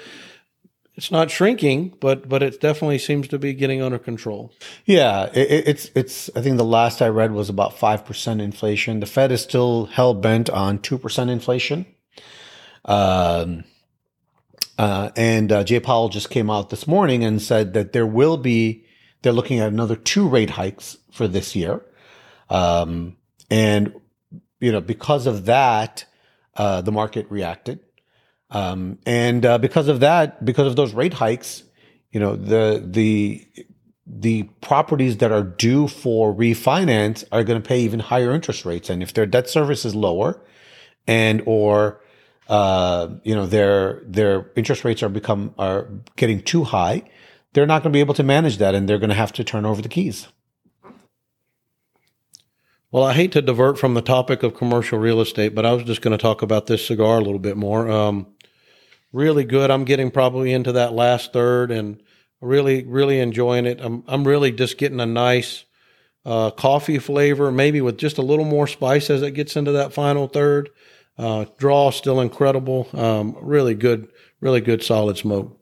it's 0.96 1.10
not 1.10 1.30
shrinking, 1.30 1.94
but 2.00 2.28
but 2.28 2.42
it 2.42 2.60
definitely 2.60 2.98
seems 2.98 3.28
to 3.28 3.38
be 3.38 3.52
getting 3.52 3.82
under 3.82 3.98
control. 3.98 4.52
Yeah, 4.86 5.30
it, 5.34 5.68
it's 5.68 5.90
it's. 5.94 6.30
I 6.34 6.40
think 6.40 6.56
the 6.56 6.64
last 6.64 7.02
I 7.02 7.08
read 7.08 7.32
was 7.32 7.50
about 7.50 7.78
five 7.78 8.04
percent 8.04 8.40
inflation. 8.40 9.00
The 9.00 9.06
Fed 9.06 9.30
is 9.30 9.42
still 9.42 9.86
hell 9.86 10.14
bent 10.14 10.48
on 10.48 10.78
two 10.78 10.96
percent 10.96 11.28
inflation. 11.28 11.84
Um, 12.86 13.64
uh, 14.78 15.11
and 15.16 15.50
uh, 15.50 15.64
Jay 15.64 15.80
Powell 15.80 16.09
just 16.09 16.30
came 16.30 16.50
out 16.50 16.71
this 16.71 16.87
morning 16.87 17.25
and 17.25 17.40
said 17.40 17.75
that 17.75 17.92
there 17.92 18.06
will 18.06 18.37
be. 18.37 18.85
They're 19.23 19.33
looking 19.33 19.59
at 19.59 19.73
another 19.73 19.97
two 19.97 20.28
rate 20.28 20.50
hikes 20.50 20.99
for 21.11 21.26
this 21.26 21.56
year, 21.56 21.83
um, 22.50 23.16
and 23.50 23.95
you 24.61 24.71
know 24.71 24.80
because 24.80 25.26
of 25.26 25.47
that, 25.47 26.04
uh, 26.54 26.83
the 26.83 26.92
market 26.92 27.26
reacted. 27.30 27.80
Um, 28.50 28.99
and 29.04 29.45
uh, 29.45 29.59
because 29.59 29.88
of 29.88 30.00
that, 30.00 30.45
because 30.45 30.66
of 30.68 30.76
those 30.76 30.92
rate 30.92 31.14
hikes, 31.14 31.64
you 32.12 32.21
know 32.21 32.37
the 32.37 32.85
the 32.87 33.47
the 34.06 34.45
properties 34.61 35.16
that 35.16 35.33
are 35.33 35.42
due 35.42 35.88
for 35.88 36.33
refinance 36.33 37.25
are 37.33 37.42
going 37.42 37.61
to 37.61 37.66
pay 37.66 37.80
even 37.80 37.99
higher 37.99 38.33
interest 38.33 38.64
rates, 38.66 38.90
and 38.90 39.02
if 39.02 39.14
their 39.14 39.26
debt 39.26 39.49
service 39.49 39.85
is 39.87 39.95
lower, 39.95 40.45
and 41.06 41.42
or 41.47 42.00
uh, 42.48 43.08
you 43.22 43.34
know 43.34 43.46
their 43.46 44.02
their 44.06 44.50
interest 44.56 44.84
rates 44.84 45.02
are 45.02 45.08
become 45.08 45.54
are 45.58 45.88
getting 46.16 46.42
too 46.42 46.64
high, 46.64 47.02
they're 47.52 47.66
not 47.66 47.82
going 47.82 47.92
to 47.92 47.96
be 47.96 48.00
able 48.00 48.14
to 48.14 48.22
manage 48.22 48.58
that, 48.58 48.74
and 48.74 48.88
they're 48.88 48.98
going 48.98 49.10
to 49.10 49.16
have 49.16 49.32
to 49.32 49.44
turn 49.44 49.64
over 49.64 49.82
the 49.82 49.88
keys. 49.88 50.28
Well, 52.92 53.02
I 53.02 53.14
hate 53.14 53.32
to 53.32 53.42
divert 53.42 53.78
from 53.78 53.94
the 53.94 54.00
topic 54.00 54.42
of 54.42 54.54
commercial 54.54 54.98
real 54.98 55.20
estate, 55.20 55.54
but 55.54 55.66
I 55.66 55.72
was 55.72 55.82
just 55.84 56.02
going 56.02 56.16
to 56.16 56.22
talk 56.22 56.40
about 56.40 56.66
this 56.66 56.86
cigar 56.86 57.18
a 57.18 57.20
little 57.20 57.40
bit 57.40 57.56
more. 57.56 57.90
Um, 57.90 58.28
really 59.12 59.44
good. 59.44 59.70
I'm 59.70 59.84
getting 59.84 60.10
probably 60.10 60.52
into 60.52 60.72
that 60.72 60.92
last 60.92 61.32
third 61.32 61.70
and 61.70 62.00
really, 62.40 62.84
really 62.84 63.18
enjoying 63.18 63.66
it. 63.66 63.80
I'm, 63.82 64.04
I'm 64.06 64.26
really 64.26 64.52
just 64.52 64.78
getting 64.78 65.00
a 65.00 65.06
nice 65.06 65.64
uh, 66.24 66.50
coffee 66.50 66.98
flavor, 66.98 67.50
maybe 67.50 67.80
with 67.80 67.98
just 67.98 68.18
a 68.18 68.22
little 68.22 68.44
more 68.44 68.66
spice 68.66 69.10
as 69.10 69.22
it 69.22 69.32
gets 69.32 69.56
into 69.56 69.72
that 69.72 69.92
final 69.92 70.26
third. 70.26 70.70
Uh, 71.18 71.46
draw 71.58 71.90
still 71.90 72.20
incredible. 72.20 72.88
Um, 72.92 73.37
really 73.40 73.75
good, 73.75 74.08
really 74.40 74.61
good 74.61 74.82
solid 74.82 75.16
smoke. 75.16 75.58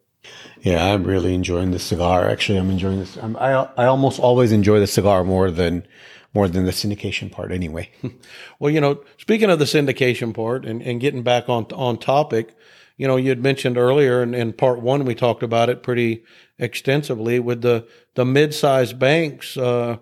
Yeah, 0.62 0.92
I'm 0.92 1.04
really 1.04 1.34
enjoying 1.34 1.70
the 1.70 1.78
cigar. 1.78 2.28
Actually, 2.28 2.58
I'm 2.58 2.70
enjoying 2.70 2.98
this. 2.98 3.16
I'm, 3.18 3.36
I 3.36 3.68
I 3.76 3.84
almost 3.84 4.18
always 4.18 4.52
enjoy 4.52 4.80
the 4.80 4.86
cigar 4.86 5.22
more 5.22 5.50
than 5.50 5.86
more 6.32 6.48
than 6.48 6.64
the 6.64 6.72
syndication 6.72 7.30
part. 7.30 7.52
Anyway. 7.52 7.90
well, 8.58 8.72
you 8.72 8.80
know, 8.80 9.04
speaking 9.18 9.50
of 9.50 9.58
the 9.58 9.66
syndication 9.66 10.34
part 10.34 10.64
and, 10.64 10.82
and 10.82 11.00
getting 11.00 11.22
back 11.22 11.48
on 11.48 11.66
on 11.74 11.98
topic, 11.98 12.56
you 12.96 13.08
know, 13.08 13.16
you 13.16 13.28
had 13.28 13.42
mentioned 13.42 13.76
earlier 13.76 14.22
in, 14.22 14.34
in 14.34 14.52
part 14.52 14.80
one, 14.80 15.04
we 15.04 15.14
talked 15.14 15.42
about 15.42 15.68
it 15.68 15.82
pretty 15.82 16.24
extensively 16.58 17.40
with 17.40 17.62
the, 17.62 17.86
the 18.14 18.24
mid-sized 18.24 18.98
banks, 18.98 19.56
uh, 19.56 19.96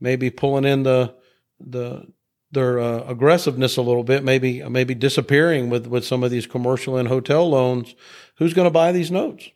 maybe 0.00 0.30
pulling 0.30 0.64
in 0.64 0.84
the, 0.84 1.14
the, 1.58 2.06
their 2.52 2.78
uh, 2.78 3.04
aggressiveness 3.08 3.76
a 3.76 3.82
little 3.82 4.04
bit, 4.04 4.24
maybe, 4.24 4.62
maybe 4.68 4.94
disappearing 4.94 5.68
with, 5.68 5.86
with 5.86 6.04
some 6.04 6.22
of 6.22 6.30
these 6.30 6.46
commercial 6.46 6.96
and 6.96 7.08
hotel 7.08 7.48
loans. 7.48 7.94
Who's 8.38 8.54
going 8.54 8.66
to 8.66 8.70
buy 8.70 8.92
these 8.92 9.10
notes? 9.10 9.50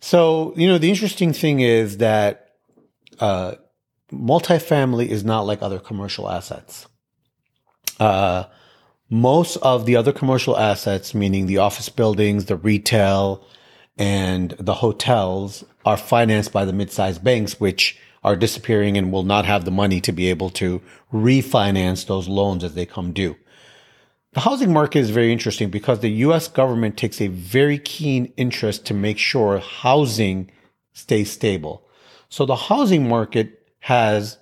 So, 0.00 0.52
you 0.56 0.66
know, 0.66 0.78
the 0.78 0.90
interesting 0.90 1.32
thing 1.32 1.60
is 1.60 1.98
that, 1.98 2.50
uh, 3.20 3.54
multifamily 4.12 5.08
is 5.08 5.24
not 5.24 5.46
like 5.46 5.62
other 5.62 5.78
commercial 5.78 6.30
assets. 6.30 6.86
Uh, 7.98 8.44
most 9.08 9.56
of 9.56 9.86
the 9.86 9.96
other 9.96 10.12
commercial 10.12 10.56
assets, 10.56 11.14
meaning 11.14 11.46
the 11.46 11.58
office 11.58 11.88
buildings, 11.88 12.44
the 12.44 12.56
retail, 12.56 13.44
and 13.96 14.50
the 14.58 14.74
hotels, 14.74 15.64
are 15.84 15.96
financed 15.96 16.52
by 16.52 16.64
the 16.64 16.72
mid-sized 16.72 17.22
banks, 17.24 17.58
which 17.58 17.98
are 18.26 18.34
disappearing 18.34 18.98
and 18.98 19.12
will 19.12 19.22
not 19.22 19.46
have 19.46 19.64
the 19.64 19.70
money 19.70 20.00
to 20.00 20.10
be 20.10 20.28
able 20.28 20.50
to 20.50 20.82
refinance 21.12 22.06
those 22.06 22.26
loans 22.26 22.64
as 22.64 22.74
they 22.74 22.84
come 22.84 23.12
due. 23.12 23.36
The 24.32 24.40
housing 24.40 24.72
market 24.72 24.98
is 24.98 25.10
very 25.10 25.32
interesting 25.32 25.70
because 25.70 26.00
the 26.00 26.10
US 26.26 26.48
government 26.48 26.96
takes 26.96 27.20
a 27.20 27.28
very 27.28 27.78
keen 27.78 28.32
interest 28.36 28.84
to 28.86 28.94
make 28.94 29.16
sure 29.16 29.60
housing 29.60 30.50
stays 30.92 31.30
stable. 31.30 31.86
So 32.28 32.44
the 32.44 32.56
housing 32.56 33.08
market 33.08 33.64
has 33.78 34.38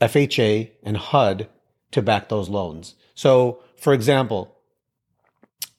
FHA 0.00 0.72
and 0.82 0.96
HUD 0.96 1.48
to 1.92 2.02
back 2.02 2.28
those 2.28 2.48
loans. 2.48 2.96
So 3.14 3.62
for 3.76 3.94
example, 3.94 4.56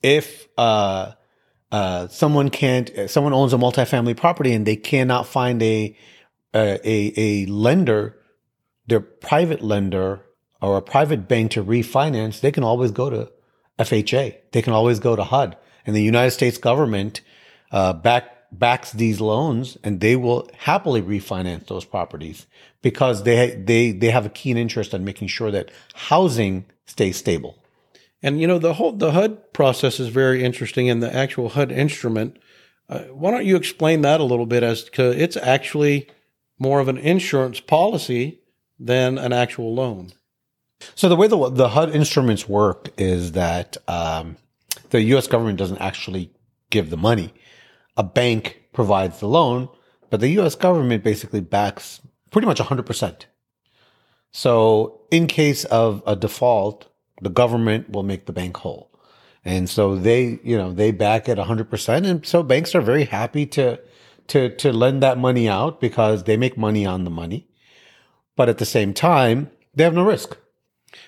if 0.02 0.48
uh, 0.58 1.12
uh, 1.74 2.08
someone 2.08 2.50
can't, 2.50 2.90
someone 3.10 3.34
owns 3.34 3.52
a 3.52 3.58
multifamily 3.58 4.16
property 4.16 4.54
and 4.54 4.66
they 4.66 4.78
cannot 4.78 5.28
find 5.28 5.62
a 5.62 5.98
a 6.54 7.14
a 7.18 7.46
lender, 7.48 8.18
their 8.88 9.00
private 9.00 9.62
lender 9.62 10.22
or 10.62 10.78
a 10.78 10.82
private 10.82 11.28
bank 11.28 11.52
to 11.52 11.64
refinance, 11.64 12.40
they 12.40 12.52
can 12.52 12.64
always 12.64 12.92
go 12.92 13.10
to 13.10 13.32
FHA. 13.80 14.36
They 14.52 14.62
can 14.62 14.74
always 14.74 15.00
go 15.00 15.16
to 15.16 15.24
HUD, 15.24 15.58
and 15.86 15.96
the 15.96 16.04
United 16.04 16.32
States 16.32 16.58
government 16.58 17.22
uh, 17.72 17.94
back 17.94 18.34
backs 18.52 18.92
these 18.92 19.20
loans, 19.20 19.78
and 19.84 20.00
they 20.00 20.16
will 20.16 20.50
happily 20.58 21.02
refinance 21.02 21.68
those 21.68 21.86
properties 21.86 22.46
because 22.82 23.24
they 23.24 23.56
they 23.56 23.92
they 23.92 24.12
have 24.12 24.26
a 24.26 24.30
keen 24.30 24.58
interest 24.58 24.94
in 24.94 25.04
making 25.04 25.28
sure 25.28 25.52
that 25.52 25.72
housing 25.96 26.66
stays 26.86 27.18
stable. 27.18 27.58
And 28.22 28.40
you 28.40 28.48
know 28.48 28.60
the 28.60 28.76
whole 28.76 28.94
the 28.94 29.12
HUD 29.12 29.54
process 29.54 30.00
is 30.00 30.10
very 30.10 30.44
interesting, 30.44 30.90
and 30.90 31.02
the 31.02 31.14
actual 31.14 31.50
HUD 31.50 31.72
instrument. 31.72 32.38
Uh, 32.90 33.00
why 33.06 33.32
don't 33.32 33.46
you 33.46 33.56
explain 33.56 34.02
that 34.02 34.20
a 34.20 34.24
little 34.24 34.46
bit? 34.46 34.62
As 34.62 34.84
to 34.84 35.10
it's 35.12 35.38
actually 35.38 36.08
more 36.60 36.80
of 36.80 36.88
an 36.88 36.98
insurance 36.98 37.60
policy 37.60 38.42
than 38.80 39.18
an 39.18 39.34
actual 39.34 39.74
loan. 39.74 40.12
So 40.96 41.08
the 41.08 41.16
way 41.16 41.28
the 41.28 41.50
the 41.50 41.70
HUD 41.70 41.96
instruments 41.96 42.48
work 42.48 42.90
is 42.98 43.34
that 43.34 43.78
um, 43.88 44.38
the 44.90 45.02
U.S. 45.04 45.28
government 45.28 45.58
doesn't 45.58 45.78
actually 45.78 46.32
give 46.70 46.90
the 46.90 46.98
money. 46.98 47.34
A 47.96 48.04
bank 48.04 48.64
provides 48.74 49.20
the 49.20 49.28
loan, 49.28 49.70
but 50.10 50.20
the 50.20 50.30
U.S. 50.30 50.56
government 50.56 51.04
basically 51.04 51.42
backs 51.42 52.02
pretty 52.32 52.48
much 52.48 52.60
100%. 52.60 53.26
So 54.32 55.02
in 55.12 55.28
case 55.28 55.64
of 55.66 56.02
a 56.06 56.16
default, 56.16 56.90
the 57.22 57.30
government 57.30 57.92
will 57.92 58.04
make 58.04 58.26
the 58.26 58.34
bank 58.34 58.58
whole. 58.58 58.92
And 59.46 59.70
so 59.70 59.96
they, 59.96 60.40
you 60.44 60.58
know, 60.58 60.72
they 60.72 60.92
back 60.92 61.30
it 61.30 61.38
100%. 61.38 62.08
And 62.08 62.26
so 62.26 62.44
banks 62.44 62.74
are 62.76 62.82
very 62.82 63.06
happy 63.06 63.46
to, 63.48 63.80
to, 64.34 64.50
to 64.50 64.74
lend 64.74 65.04
that 65.04 65.20
money 65.20 65.48
out 65.48 65.80
because 65.80 66.24
they 66.24 66.38
make 66.38 66.58
money 66.58 66.88
on 66.88 67.04
the 67.04 67.12
money. 67.12 67.48
But 68.36 68.50
at 68.50 68.58
the 68.58 68.66
same 68.66 68.92
time, 68.92 69.52
they 69.76 69.84
have 69.84 69.94
no 69.94 70.04
risk. 70.04 70.36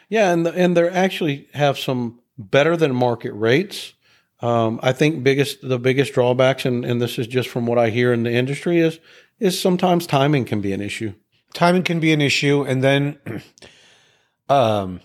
Yeah. 0.09 0.31
And, 0.31 0.45
the, 0.45 0.53
and 0.53 0.77
they 0.77 0.87
actually 0.87 1.47
have 1.55 1.79
some 1.79 2.19
better 2.37 2.77
than 2.77 2.93
market 2.93 3.31
rates. 3.33 3.93
Um, 4.41 4.79
I 4.83 4.91
think 4.91 5.23
biggest, 5.23 5.67
the 5.67 5.79
biggest 5.79 6.13
drawbacks, 6.13 6.65
and, 6.65 6.85
and 6.85 7.01
this 7.01 7.17
is 7.17 7.25
just 7.25 7.49
from 7.49 7.65
what 7.65 7.79
I 7.79 7.89
hear 7.89 8.13
in 8.13 8.21
the 8.21 8.31
industry 8.31 8.77
is, 8.79 8.99
is 9.39 9.59
sometimes 9.59 10.05
timing 10.05 10.45
can 10.45 10.61
be 10.61 10.71
an 10.71 10.81
issue. 10.81 11.15
Timing 11.51 11.81
can 11.81 11.99
be 11.99 12.13
an 12.13 12.21
issue. 12.21 12.61
And 12.61 12.83
then, 12.83 13.17
um, 14.49 14.99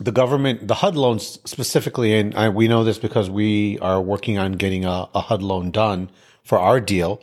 the 0.00 0.12
government, 0.12 0.66
the 0.66 0.74
HUD 0.74 0.96
loans 0.96 1.38
specifically, 1.44 2.18
and 2.18 2.34
I, 2.34 2.48
we 2.48 2.66
know 2.66 2.82
this 2.82 2.98
because 2.98 3.30
we 3.30 3.78
are 3.78 4.02
working 4.02 4.38
on 4.38 4.52
getting 4.52 4.84
a, 4.84 5.08
a 5.14 5.20
HUD 5.20 5.42
loan 5.42 5.70
done 5.70 6.10
for 6.48 6.58
our 6.58 6.80
deal. 6.80 7.22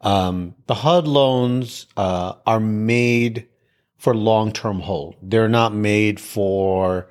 Um, 0.00 0.56
the 0.66 0.74
HUD 0.74 1.06
loans 1.06 1.86
uh, 1.96 2.34
are 2.44 2.58
made 2.58 3.46
for 3.96 4.14
long 4.14 4.52
term 4.52 4.80
hold. 4.80 5.14
They're 5.22 5.48
not 5.48 5.72
made 5.72 6.18
for, 6.18 7.08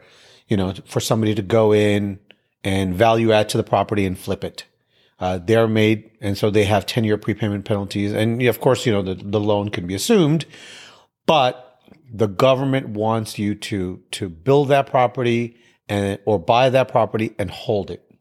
you 0.50 0.58
know, 0.58 0.74
for 0.86 1.00
somebody 1.00 1.34
to 1.36 1.42
go 1.42 1.74
in 1.74 2.20
and 2.66 2.94
value 2.94 3.32
add 3.32 3.48
to 3.50 3.58
the 3.58 3.64
property 3.64 4.06
and 4.06 4.20
flip 4.20 4.44
it. 4.44 4.66
Uh, 5.20 5.38
they're 5.38 5.70
made, 5.70 6.12
and 6.20 6.38
so 6.38 6.50
they 6.50 6.66
have 6.66 6.86
10 6.86 7.06
year 7.06 7.18
prepayment 7.18 7.64
penalties. 7.64 8.12
And 8.12 8.42
of 8.44 8.60
course, 8.60 8.86
you 8.86 8.92
know, 8.92 9.02
the, 9.02 9.16
the 9.16 9.40
loan 9.40 9.70
can 9.70 9.88
be 9.88 9.96
assumed, 9.96 10.46
but 11.26 11.80
the 12.12 12.28
government 12.28 12.90
wants 12.90 13.40
you 13.40 13.56
to 13.56 14.04
to 14.12 14.28
build 14.28 14.68
that 14.68 14.88
property 14.88 15.56
and 15.88 16.20
or 16.26 16.40
buy 16.40 16.70
that 16.70 16.90
property 16.90 17.34
and 17.40 17.50
hold 17.50 17.90
it. 17.90 18.13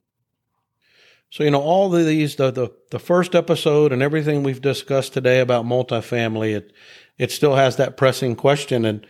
So 1.32 1.44
you 1.44 1.50
know 1.50 1.62
all 1.62 1.94
of 1.94 2.04
these 2.04 2.36
the, 2.36 2.50
the 2.50 2.70
the 2.90 2.98
first 2.98 3.34
episode 3.34 3.90
and 3.90 4.02
everything 4.02 4.42
we've 4.42 4.60
discussed 4.60 5.14
today 5.14 5.40
about 5.40 5.64
multifamily 5.64 6.54
it 6.54 6.74
it 7.16 7.32
still 7.32 7.54
has 7.54 7.76
that 7.76 7.96
pressing 7.96 8.36
question 8.36 8.84
and 8.84 9.06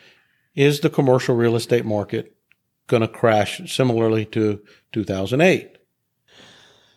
is 0.55 0.79
the 0.81 0.89
commercial 0.89 1.35
real 1.35 1.57
estate 1.57 1.85
market 1.85 2.37
going 2.87 3.01
to 3.01 3.09
crash 3.09 3.61
similarly 3.75 4.25
to 4.27 4.61
2008? 4.93 5.79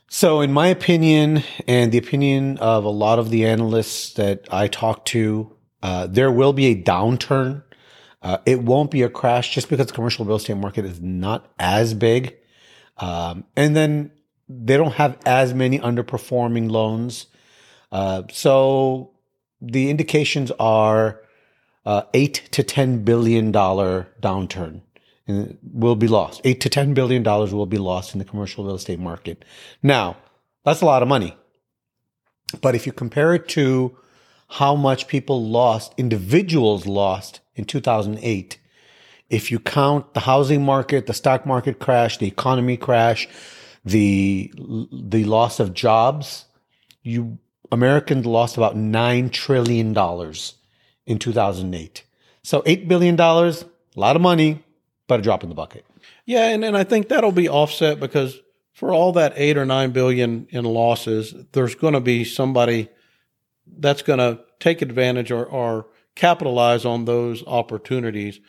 So 0.10 0.42
in 0.42 0.54
my 0.54 0.68
opinion 0.68 1.42
and 1.68 1.92
the 1.92 1.98
opinion 1.98 2.60
of 2.60 2.84
a 2.84 2.90
lot 2.90 3.18
of 3.18 3.32
the 3.32 3.48
analysts 3.48 4.14
that 4.14 4.48
I 4.52 4.68
talk 4.68 5.06
to 5.06 5.58
uh, 5.82 6.06
there 6.06 6.32
will 6.32 6.54
be 6.54 6.68
a 6.68 6.80
downturn 6.80 7.64
uh, 8.22 8.38
it 8.46 8.62
won't 8.62 8.92
be 8.92 9.02
a 9.02 9.10
crash 9.10 9.56
just 9.56 9.70
because 9.70 9.88
the 9.88 9.94
commercial 9.94 10.24
real 10.24 10.36
estate 10.36 10.58
market 10.58 10.86
is 10.86 11.02
not 11.02 11.52
as 11.58 11.96
big. 11.96 12.36
Um, 12.98 13.44
and 13.56 13.76
then 13.76 14.12
they 14.48 14.78
don't 14.78 14.94
have 14.94 15.18
as 15.26 15.54
many 15.54 15.80
underperforming 15.80 16.70
loans. 16.70 17.28
Uh, 17.92 18.24
so 18.32 19.12
the 19.62 19.90
indications 19.90 20.52
are 20.60 21.22
uh, 21.86 22.04
eight 22.14 22.48
to 22.52 22.64
ten 22.64 23.04
billion 23.04 23.52
dollar 23.52 24.08
downturn 24.22 24.82
will 25.28 25.96
be 25.96 26.08
lost. 26.08 26.42
Eight 26.44 26.62
to 26.62 26.70
ten 26.70 26.94
billion 26.94 27.24
dollars 27.24 27.54
will 27.54 27.66
be 27.66 27.78
lost 27.78 28.14
in 28.14 28.20
the 28.20 28.26
commercial 28.26 28.66
real 28.66 28.76
estate 28.76 29.00
market. 29.00 29.44
Now, 29.82 30.18
that's 30.64 30.82
a 30.82 30.86
lot 30.86 31.02
of 31.02 31.08
money. 31.08 31.36
But 32.62 32.76
if 32.76 32.86
you 32.86 32.94
compare 32.94 33.34
it 33.34 33.48
to 33.50 33.98
how 34.48 34.76
much 34.76 35.08
people 35.08 35.48
lost, 35.48 35.94
individuals 35.98 36.86
lost 36.86 37.40
in 37.56 37.66
2008, 37.66 38.60
if 39.30 39.52
you 39.52 39.60
count 39.60 40.14
the 40.14 40.22
housing 40.22 40.64
market, 40.64 41.08
the 41.08 41.14
stock 41.14 41.46
market 41.46 41.80
crash, 41.80 42.18
the 42.18 42.28
economy 42.28 42.78
crash, 42.78 43.28
the 43.86 44.52
the 44.92 45.24
loss 45.24 45.60
of 45.60 45.74
jobs, 45.74 46.46
you 47.04 47.38
Americans 47.72 48.26
lost 48.26 48.58
about 48.58 48.76
nine 48.76 49.30
trillion 49.30 49.94
dollars 49.94 50.56
in 51.06 51.20
2008. 51.20 52.04
So 52.44 52.64
eight 52.66 52.88
billion 52.88 53.16
dollars, 53.16 53.64
a 53.96 54.00
lot 54.00 54.16
of 54.16 54.22
money, 54.22 54.64
but 55.08 55.20
a 55.20 55.24
drop 55.24 55.44
in 55.44 55.50
the 55.50 55.56
bucket. 55.56 55.86
Yeah, 56.26 56.48
and, 56.48 56.66
and 56.66 56.76
I 56.76 56.84
think 56.84 57.08
that'll 57.08 57.32
be 57.32 57.48
offset 57.48 58.00
because 58.00 58.40
for 58.74 58.94
all 58.94 59.14
that 59.14 59.34
eight 59.36 59.58
or 59.58 59.66
nine 59.66 59.92
billion 59.92 60.48
in 60.50 60.66
losses, 60.66 61.34
there's 61.54 61.76
going 61.76 61.94
to 61.94 62.02
be 62.02 62.24
somebody 62.24 62.90
that's 63.78 64.02
going 64.02 64.20
to 64.20 64.42
take 64.60 64.82
advantage 64.82 65.32
or, 65.32 65.46
or 65.46 65.88
capitalize 66.16 66.86
on 66.86 67.06
those 67.06 67.44
opportunities 67.46 68.40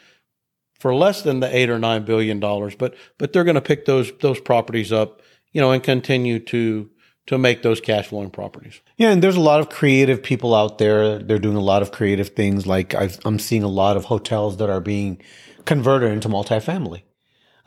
for 0.79 0.95
less 0.95 1.23
than 1.23 1.41
the 1.41 1.57
eight 1.57 1.71
or 1.71 1.79
nine 1.79 2.05
billion 2.05 2.41
dollars. 2.41 2.75
But 2.75 2.95
but 3.19 3.33
they're 3.33 3.45
going 3.45 3.55
to 3.55 3.61
pick 3.61 3.85
those 3.85 4.13
those 4.21 4.41
properties 4.41 4.93
up, 4.93 5.23
you 5.53 5.61
know, 5.61 5.73
and 5.73 5.83
continue 5.83 6.39
to 6.41 6.91
to 7.27 7.39
make 7.39 7.63
those 7.63 7.81
cash 7.81 8.09
flowing 8.09 8.31
properties. 8.31 8.81
Yeah, 8.97 9.11
and 9.11 9.23
there's 9.23 9.37
a 9.37 9.41
lot 9.41 9.61
of 9.61 9.69
creative 9.69 10.23
people 10.23 10.55
out 10.55 10.79
there. 10.79 11.19
They're 11.19 11.39
doing 11.39 11.57
a 11.57 11.61
lot 11.61 11.83
of 11.83 11.91
creative 11.91 12.29
things. 12.31 12.67
Like 12.67 12.95
i 12.95 13.11
am 13.25 13.39
seeing 13.39 13.63
a 13.63 13.69
lot 13.69 13.97
of 13.97 14.05
hotels 14.05 14.59
that 14.59 14.71
are 14.71 14.81
being 14.81 15.21
converted 15.65 16.13
into 16.13 16.29
multifamily. 16.29 17.03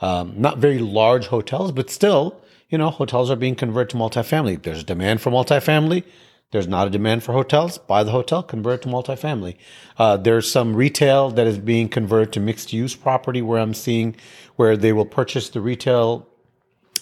Um, 0.00 0.34
not 0.40 0.58
very 0.58 0.78
large 0.78 1.26
hotels, 1.26 1.72
but 1.72 1.90
still, 1.90 2.40
you 2.70 2.78
know, 2.78 2.88
hotels 2.88 3.30
are 3.30 3.36
being 3.36 3.54
converted 3.54 3.90
to 3.90 3.96
multifamily. 3.96 4.62
There's 4.62 4.82
demand 4.82 5.20
for 5.20 5.30
multifamily. 5.30 6.04
There's 6.52 6.66
not 6.66 6.88
a 6.88 6.90
demand 6.90 7.22
for 7.22 7.32
hotels. 7.32 7.78
Buy 7.78 8.02
the 8.02 8.10
hotel, 8.10 8.42
convert 8.42 8.80
it 8.80 8.82
to 8.82 8.88
multifamily. 8.88 9.56
Uh, 9.96 10.16
there's 10.16 10.50
some 10.50 10.74
retail 10.74 11.30
that 11.30 11.46
is 11.46 11.58
being 11.58 11.88
converted 11.88 12.32
to 12.32 12.40
mixed 12.40 12.72
use 12.72 12.96
property 12.96 13.40
where 13.40 13.60
I'm 13.60 13.74
seeing 13.74 14.16
where 14.56 14.76
they 14.76 14.92
will 14.92 15.06
purchase 15.06 15.48
the 15.48 15.60
retail 15.60 16.26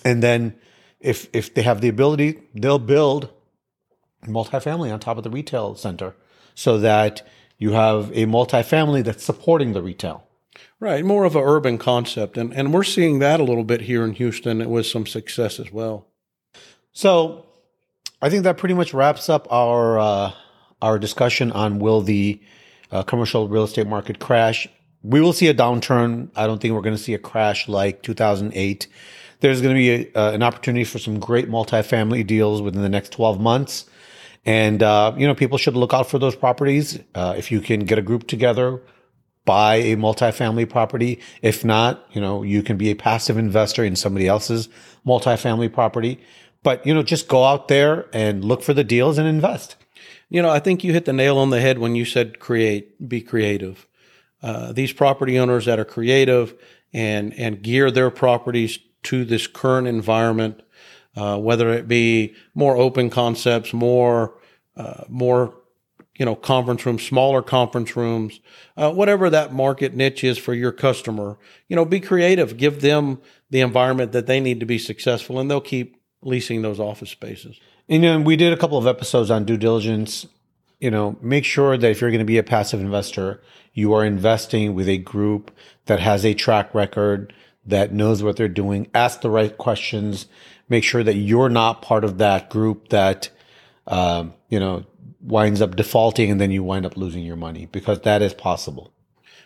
and 0.04 0.22
then 0.22 0.54
if 1.00 1.28
if 1.32 1.54
they 1.54 1.62
have 1.62 1.80
the 1.80 1.88
ability, 1.88 2.40
they'll 2.54 2.78
build 2.78 3.30
multifamily 4.26 4.92
on 4.92 4.98
top 4.98 5.16
of 5.16 5.24
the 5.24 5.30
retail 5.30 5.74
center 5.74 6.14
so 6.54 6.78
that 6.78 7.26
you 7.56 7.72
have 7.72 8.10
a 8.12 8.26
multifamily 8.26 9.04
that's 9.04 9.24
supporting 9.24 9.72
the 9.72 9.82
retail. 9.82 10.24
Right, 10.80 11.04
more 11.04 11.24
of 11.24 11.36
an 11.36 11.42
urban 11.44 11.78
concept, 11.78 12.36
and 12.36 12.52
and 12.52 12.72
we're 12.72 12.84
seeing 12.84 13.20
that 13.20 13.40
a 13.40 13.44
little 13.44 13.64
bit 13.64 13.82
here 13.82 14.04
in 14.04 14.14
Houston 14.14 14.68
with 14.68 14.86
some 14.86 15.06
success 15.06 15.60
as 15.60 15.72
well. 15.72 16.06
So, 16.92 17.46
I 18.20 18.30
think 18.30 18.42
that 18.44 18.58
pretty 18.58 18.74
much 18.74 18.92
wraps 18.92 19.28
up 19.28 19.50
our 19.52 19.98
uh, 19.98 20.32
our 20.82 20.98
discussion 20.98 21.52
on 21.52 21.78
will 21.78 22.00
the 22.00 22.40
uh, 22.90 23.02
commercial 23.02 23.48
real 23.48 23.64
estate 23.64 23.86
market 23.86 24.18
crash. 24.18 24.68
We 25.02 25.20
will 25.20 25.32
see 25.32 25.46
a 25.46 25.54
downturn. 25.54 26.30
I 26.34 26.46
don't 26.46 26.60
think 26.60 26.74
we're 26.74 26.82
going 26.82 26.96
to 26.96 27.02
see 27.02 27.14
a 27.14 27.18
crash 27.18 27.68
like 27.68 28.02
2008. 28.02 28.88
There's 29.40 29.62
going 29.62 29.74
to 29.74 29.78
be 29.78 29.90
a, 29.90 30.18
uh, 30.18 30.32
an 30.32 30.42
opportunity 30.42 30.84
for 30.84 30.98
some 30.98 31.20
great 31.20 31.48
multifamily 31.48 32.26
deals 32.26 32.60
within 32.60 32.82
the 32.82 32.88
next 32.88 33.12
12 33.12 33.40
months. 33.40 33.84
And, 34.44 34.82
uh, 34.82 35.14
you 35.16 35.26
know, 35.26 35.34
people 35.34 35.58
should 35.58 35.76
look 35.76 35.94
out 35.94 36.10
for 36.10 36.18
those 36.18 36.34
properties. 36.34 36.98
Uh, 37.14 37.34
if 37.36 37.52
you 37.52 37.60
can 37.60 37.80
get 37.80 37.98
a 37.98 38.02
group 38.02 38.26
together, 38.26 38.82
buy 39.44 39.76
a 39.76 39.96
multifamily 39.96 40.68
property. 40.68 41.20
If 41.42 41.64
not, 41.64 42.04
you 42.12 42.20
know, 42.20 42.42
you 42.42 42.62
can 42.62 42.76
be 42.76 42.90
a 42.90 42.96
passive 42.96 43.38
investor 43.38 43.84
in 43.84 43.94
somebody 43.94 44.26
else's 44.26 44.68
multifamily 45.06 45.72
property. 45.72 46.20
But, 46.68 46.84
you 46.84 46.92
know, 46.92 47.02
just 47.02 47.28
go 47.28 47.44
out 47.44 47.68
there 47.68 48.10
and 48.12 48.44
look 48.44 48.62
for 48.62 48.74
the 48.74 48.84
deals 48.84 49.16
and 49.16 49.26
invest. 49.26 49.76
You 50.28 50.42
know, 50.42 50.50
I 50.50 50.58
think 50.58 50.84
you 50.84 50.92
hit 50.92 51.06
the 51.06 51.14
nail 51.14 51.38
on 51.38 51.48
the 51.48 51.62
head 51.62 51.78
when 51.78 51.94
you 51.94 52.04
said 52.04 52.40
create, 52.40 53.08
be 53.08 53.22
creative. 53.22 53.88
Uh, 54.42 54.72
these 54.72 54.92
property 54.92 55.38
owners 55.38 55.64
that 55.64 55.78
are 55.78 55.86
creative 55.86 56.54
and, 56.92 57.32
and 57.38 57.62
gear 57.62 57.90
their 57.90 58.10
properties 58.10 58.78
to 59.04 59.24
this 59.24 59.46
current 59.46 59.88
environment, 59.88 60.60
uh, 61.16 61.38
whether 61.38 61.70
it 61.70 61.88
be 61.88 62.34
more 62.54 62.76
open 62.76 63.08
concepts, 63.08 63.72
more, 63.72 64.38
uh, 64.76 65.04
more, 65.08 65.54
you 66.18 66.26
know, 66.26 66.36
conference 66.36 66.84
rooms, 66.84 67.02
smaller 67.02 67.40
conference 67.40 67.96
rooms, 67.96 68.40
uh, 68.76 68.92
whatever 68.92 69.30
that 69.30 69.54
market 69.54 69.94
niche 69.94 70.22
is 70.22 70.36
for 70.36 70.52
your 70.52 70.72
customer, 70.72 71.38
you 71.66 71.76
know, 71.76 71.86
be 71.86 71.98
creative, 71.98 72.58
give 72.58 72.82
them 72.82 73.22
the 73.48 73.62
environment 73.62 74.12
that 74.12 74.26
they 74.26 74.38
need 74.38 74.60
to 74.60 74.66
be 74.66 74.78
successful 74.78 75.38
and 75.38 75.50
they'll 75.50 75.62
keep 75.62 75.97
leasing 76.22 76.62
those 76.62 76.80
office 76.80 77.10
spaces. 77.10 77.58
And 77.88 78.02
you 78.02 78.10
know, 78.10 78.20
we 78.20 78.36
did 78.36 78.52
a 78.52 78.56
couple 78.56 78.78
of 78.78 78.86
episodes 78.86 79.30
on 79.30 79.44
due 79.44 79.56
diligence. 79.56 80.26
You 80.80 80.90
know, 80.90 81.16
make 81.20 81.44
sure 81.44 81.76
that 81.76 81.90
if 81.90 82.00
you're 82.00 82.10
going 82.10 82.18
to 82.20 82.24
be 82.24 82.38
a 82.38 82.42
passive 82.42 82.80
investor, 82.80 83.42
you 83.72 83.92
are 83.94 84.04
investing 84.04 84.74
with 84.74 84.88
a 84.88 84.98
group 84.98 85.50
that 85.86 86.00
has 86.00 86.24
a 86.24 86.34
track 86.34 86.74
record, 86.74 87.32
that 87.66 87.92
knows 87.92 88.22
what 88.22 88.36
they're 88.36 88.48
doing, 88.48 88.88
ask 88.94 89.20
the 89.20 89.30
right 89.30 89.56
questions, 89.58 90.26
make 90.68 90.84
sure 90.84 91.02
that 91.02 91.16
you're 91.16 91.48
not 91.48 91.82
part 91.82 92.04
of 92.04 92.18
that 92.18 92.48
group 92.48 92.88
that, 92.88 93.28
um, 93.86 94.34
you 94.48 94.58
know, 94.60 94.84
winds 95.20 95.60
up 95.60 95.76
defaulting 95.76 96.30
and 96.30 96.40
then 96.40 96.50
you 96.50 96.62
wind 96.62 96.86
up 96.86 96.96
losing 96.96 97.24
your 97.24 97.36
money 97.36 97.66
because 97.66 98.00
that 98.00 98.22
is 98.22 98.32
possible. 98.32 98.92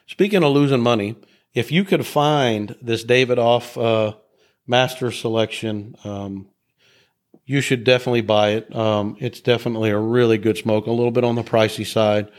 Speaking 0.06 0.42
of 0.42 0.52
losing 0.52 0.82
money, 0.82 1.16
if 1.54 1.72
you 1.72 1.84
could 1.84 2.06
find 2.06 2.76
this 2.80 3.04
Davidoff 3.04 3.80
uh, 3.82 4.16
master 4.66 5.10
selection, 5.10 5.96
um, 6.04 6.48
you 7.44 7.60
should 7.60 7.84
definitely 7.84 8.20
buy 8.20 8.50
it. 8.50 8.74
Um, 8.74 9.16
it's 9.18 9.40
definitely 9.40 9.90
a 9.90 9.98
really 9.98 10.38
good 10.38 10.56
smoke, 10.56 10.86
a 10.86 10.92
little 10.92 11.10
bit 11.10 11.24
on 11.24 11.34
the 11.34 11.42
pricey 11.42 11.86
side. 11.86 12.30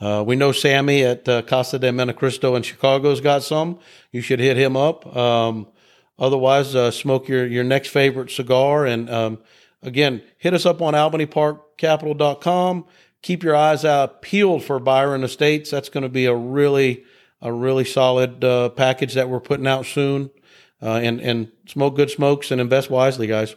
Uh, 0.00 0.24
we 0.26 0.34
know 0.34 0.52
Sammy 0.52 1.04
at 1.04 1.28
uh, 1.28 1.42
Casa 1.42 1.78
de 1.78 1.90
Montecristo 1.90 2.56
in 2.56 2.62
Chicago's 2.62 3.20
got 3.20 3.42
some. 3.42 3.78
You 4.12 4.22
should 4.22 4.40
hit 4.40 4.56
him 4.56 4.76
up. 4.76 5.14
Um, 5.14 5.68
otherwise, 6.18 6.74
uh, 6.74 6.90
smoke 6.90 7.28
your, 7.28 7.46
your 7.46 7.64
next 7.64 7.88
favorite 7.88 8.30
cigar. 8.30 8.86
And 8.86 9.10
um, 9.10 9.38
again, 9.82 10.22
hit 10.38 10.54
us 10.54 10.64
up 10.64 10.80
on 10.80 10.94
albanyparkcapital.com. 10.94 12.86
Keep 13.22 13.42
your 13.42 13.54
eyes 13.54 13.84
out 13.84 14.22
peeled 14.22 14.64
for 14.64 14.78
Byron 14.78 15.22
Estates. 15.22 15.70
That's 15.70 15.90
going 15.90 16.04
to 16.04 16.08
be 16.08 16.24
a 16.24 16.34
really, 16.34 17.04
a 17.42 17.52
really 17.52 17.84
solid 17.84 18.42
uh, 18.42 18.70
package 18.70 19.12
that 19.14 19.28
we're 19.28 19.40
putting 19.40 19.66
out 19.66 19.84
soon. 19.84 20.30
Uh, 20.82 20.94
and, 20.94 21.20
and 21.20 21.52
smoke 21.66 21.94
good 21.94 22.10
smokes 22.10 22.50
and 22.50 22.58
invest 22.58 22.88
wisely, 22.88 23.26
guys. 23.26 23.54